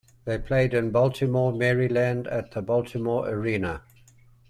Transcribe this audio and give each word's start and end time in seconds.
They 0.25 0.39
played 0.39 0.73
in 0.73 0.89
Baltimore, 0.89 1.53
Maryland, 1.53 2.25
at 2.27 2.49
the 2.53 2.63
Baltimore 2.63 3.29
Arena. 3.29 3.83